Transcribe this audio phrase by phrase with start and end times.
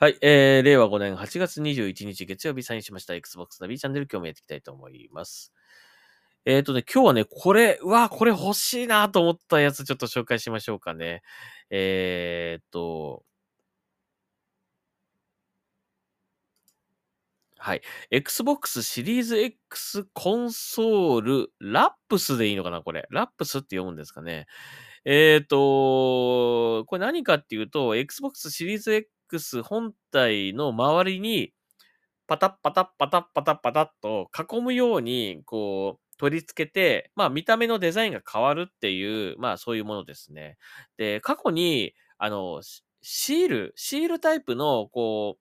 [0.00, 5.52] はい、えー、令和5年8月21日月曜日サインしました Xbox ナビチャンネル今日もやっていきたいと思います。
[6.44, 11.22] えっ、ー、とね、今日はね、これ、うわ、これ欲しいなと思ったやつちょっと紹介しましょうかね。
[11.70, 13.24] えっ、ー、と、
[17.56, 17.82] はい。
[18.12, 23.08] Xbox シリーズ X コンソール、ラップスでいいのかなこれ。
[23.10, 24.46] ラップスって読むんですかね。
[25.04, 31.52] えっ、ー、と、これ何かっていうと、Xbox シリーズ X 本体の周りに、
[32.26, 40.58] パタッパタッパタッパタッパタッと囲むように、こう、取り付けて、まあ見た目のデザインが変わるっていう、まあそういうものですね。
[40.96, 42.60] で、過去に、あの、
[43.02, 45.40] シール、シールタイプの、こう、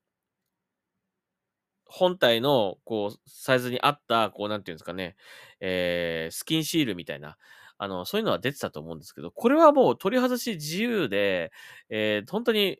[1.85, 5.15] 本体の、こう、サイズに合った、こう、なんていうんですかね、
[5.59, 7.37] えー、スキンシールみたいな、
[7.77, 11.51] あの、そういうのは出てたと思うんですけど、これはもう取り外し自由で、
[11.89, 12.79] えー、本当に、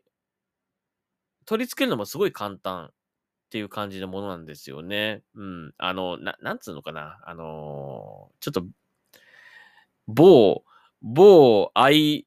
[1.48, 2.90] 取り付けるのもすごい簡単っ
[3.50, 5.22] ていう感じのものなんですよね。
[5.34, 5.72] うん。
[5.78, 7.18] あの、な、なんつうのかな。
[7.24, 8.66] あのー、ちょっと、
[10.06, 10.62] 某、
[11.00, 12.26] 某愛、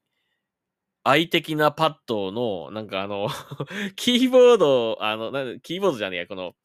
[1.04, 3.28] 愛的なパッドの、なんかあの
[3.94, 6.56] キーボード、あの、なキーボードじゃねえや、この、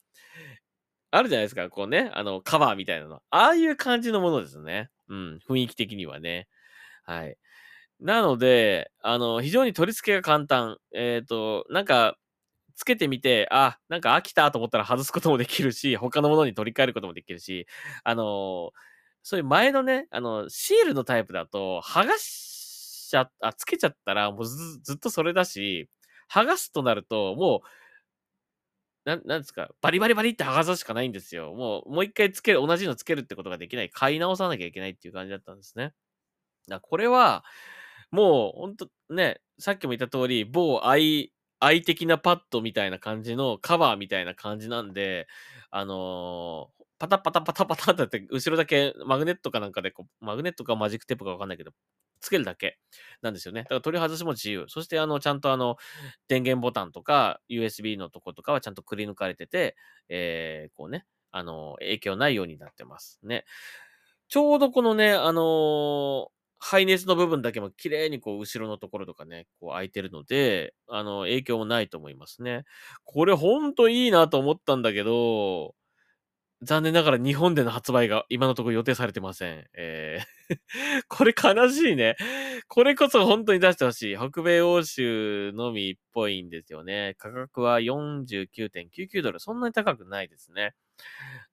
[1.12, 3.22] あるじゃないですか、こうね、あの、カバーみたいなの。
[3.30, 4.90] ああいう感じのものですね。
[5.10, 6.48] うん、雰囲気的にはね。
[7.04, 7.38] はい。
[8.00, 10.78] なので、あの、非常に取り付けが簡単。
[10.94, 12.18] えっ、ー、と、なんか、
[12.78, 17.68] つけてみて、あ、なんか飽きたと思ったら外すこともできるし、他のものに取り替えることもできるし、
[18.04, 18.72] あの、
[19.24, 25.90] そういう前のね、あの、シールのタイプだと、剥がしちゃ、あ、つけちゃったら、もうずずっとそれだし、
[26.32, 27.68] 剥がすとなると、もう、
[29.06, 31.54] ななんですか、バリバリバリって剥がすしかないんですよ。
[31.54, 33.90] もう、もう一回つける、同じのつけるってことができない。
[33.90, 35.94] 買い直さなきゃいけないっていう感じだったんですね。
[36.70, 37.46] だこれは、
[38.12, 45.28] もう、ほんと、ね、さっきも言った通り、某愛、愛的なパッドみたいな感じのカバーみたいな感じなんで、
[45.72, 51.72] あのー、パタパタパタパタって、後ろだけマグネットかなんかでこう、マグネットかマジックテープかわかんないけど、
[52.20, 52.80] つけるだけ
[53.22, 53.64] なんですよね。
[53.64, 54.66] だから取り外しも自由。
[54.68, 55.78] そしてあの、ちゃんとあの、
[56.28, 59.76] 電源ボタンとか USB のとことかはちゃんとくり抜かれてて、
[60.10, 63.46] えー、こうね、あの、影響ないようになってますね。
[64.30, 66.28] ちょうどこのね、あのー、
[66.60, 72.64] ハイネスの部分だけも綺麗にこう後ろのところとかね、こう空いてるので、あの、影響もないと思いますね。
[73.06, 75.76] これほんといいなと思ったんだけど、
[76.64, 79.66] 残念ながら日本での発売が今のところ予定されてません。
[79.76, 80.38] えー
[81.10, 82.16] これ悲しいね。
[82.70, 84.18] これこそ本当に出してほしい。
[84.18, 87.16] 北米欧州のみっぽいんですよね。
[87.18, 89.40] 価格は49.99ドル。
[89.42, 90.74] そんなに高くないですね。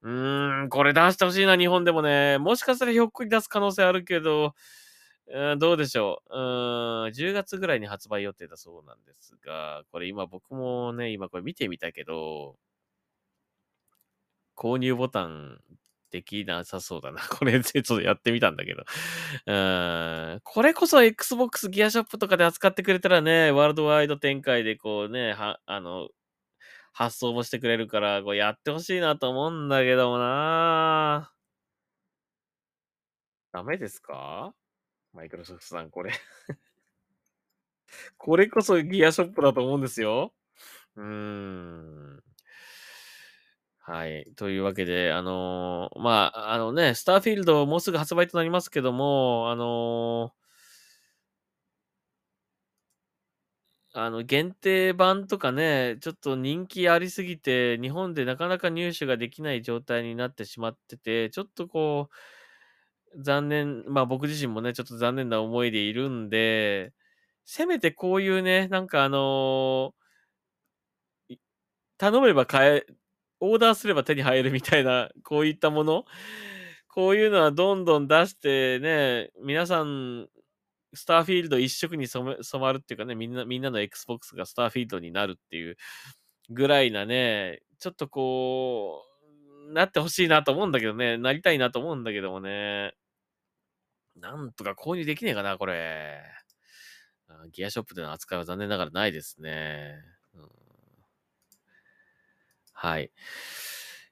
[0.02, 2.38] うーん、これ出してほしいな、日本でもね。
[2.38, 4.54] もしかしたらひょっこり出す可能性あるけど、
[5.26, 6.34] うん、どうでしょう。
[7.06, 12.56] うん、10月ぐらいに発売予定だそうなんですが、これ今僕もね、今これ見てみたけど、
[14.56, 15.58] 購入ボタン
[16.10, 17.20] できなさそうだな。
[17.28, 18.82] これ、ちょっとやってみたんだけど。
[19.46, 20.40] うーん。
[20.44, 26.08] これこそ Xbox ギアショップとかで扱ってくれたらね、ワールドワイド展開でこうね、は、あの、
[26.92, 31.32] 発送もしてくれるから、こうやってほしいなと思うんだけどもな
[33.52, 34.54] ダメですか？
[35.14, 36.12] マイクロソフトさん、これ
[38.18, 40.32] これこそギアショップだと思うんですよ。
[40.96, 42.22] うーん。
[43.86, 44.24] はい。
[44.36, 62.14] というわけで、あのー、まあ、あのね、スターフィールドもうすぐ発売となりますけども、あのー、あの、限定版とかね、ちょっと人気ありすぎて、日本でなかなか入手ができない状態になってしまってて、ちょっとこう、
[63.18, 66.92] 残念、まあ僕自身もね、ちょっと残念な思いでいるんで、
[67.44, 71.36] せめてこういうね、なんかあのー、
[71.98, 72.86] 頼めば買え、
[73.40, 76.04] オーダーすれば手に入るみたいな、 こういったもの、
[76.88, 80.28] こういうのはどんどん出してね、皆さん、
[80.94, 85.76] スターフィールド一色に染まるっていうかね、みんな、みんなの Xbox がスターフィールドになるっていう
[86.50, 89.04] ぐらいなね、ちょっとこ
[89.68, 92.94] う、なってほしいなと思うんだけどね、なりたいなと思うんだけどもね、
[94.16, 96.22] なんとか購入できねえかな、これ。
[97.52, 99.96] ギアショップでの扱いは残念ながらないですね。
[100.34, 100.64] うん
[102.72, 103.10] はい。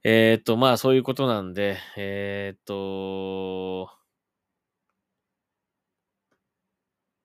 [0.04, 3.90] えっ、と、まあ、そういうことなんで、えっ、と、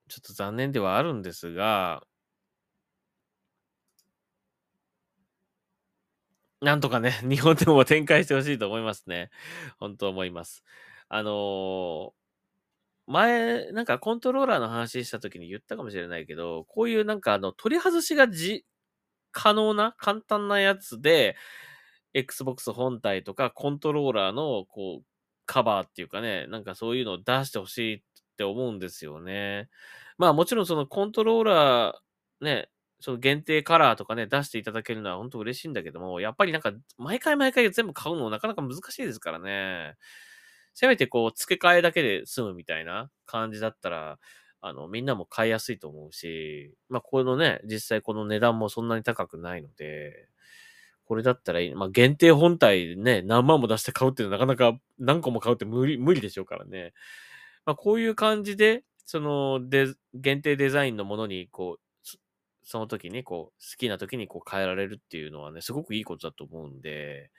[0.10, 2.04] ちょっと残念ではあるんですが、
[6.62, 9.30] なんとかね、 日本でも展開してほしいと思いますね。
[9.80, 10.64] 本当思います。
[11.10, 12.12] あのー、
[13.08, 18.66] 前、なんかコントローラーの話した時に言ったかもしれないけど、こういうなんかあの、取り外しがじ、
[19.32, 21.36] 可能な簡単なやつで、
[22.14, 25.06] Xbox 本体とかコントローラーの、こう、
[25.46, 28.02] カバーっていうかね、なんかそういうのを出してほしいっ
[28.38, 29.70] て思うんですよね。
[30.18, 32.70] まあもちろんそのコントローラー、ね、
[33.00, 39.96] その限定カラーとかね、出していただけるのは本当嬉しいんだけども、やっぱりなんか、毎回毎回全部買うのなかなか難しいですからね。
[40.80, 44.20] せめてこう、付け替えだけで済むみたいな感じだったら、
[44.62, 50.28] あの、みんなも買いやすいと思うし、まあ、このね、実際この値段もそんなに高くないので、
[51.06, 51.74] これだったらいい。
[51.74, 56.94] まあ、限定本体ね、何万も出して買うっていうのはなかなか何個も買うって無理、無理でしょうからね。
[57.66, 62.08] まあ、こういう感じで、その、で、限定デザインのものに、こう、
[62.62, 67.32] その時に、こう、好きな時にこう変えられるっていうのはね、すごくいいことだと思うんで、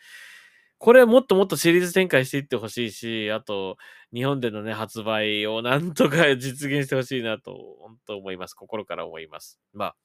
[0.79, 3.77] これはもっともっとシリーズ展開していってほしいし、あと、
[4.15, 8.55] 日本でのね、発売をなんとか 実現してほしいなと、本当思います。
[8.55, 9.61] 心から思います。
[9.73, 9.97] まあ、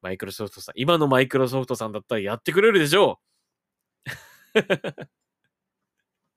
[0.00, 3.20] マイクロソフトさん、今のマイクロソフトさんだったらやってくれるでしょ
[4.54, 4.58] う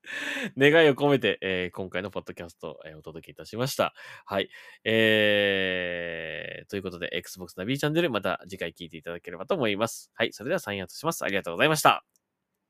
[0.57, 3.93] 願いを込めて、えー今回のポッドキャストを、えーお届けいたしました。
[4.25, 4.49] はい。
[4.83, 10.11] えー、ということで、Xbox ナビチャンネル、また次回聞いていただければと思います。
[10.15, 10.33] はい。
[10.33, 11.23] それではサインアウトします。
[11.23, 12.03] ありがとうございました。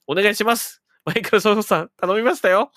[0.08, 0.81] お願いします。
[1.06, 2.72] マイクロソフトさん、頼みましたよ。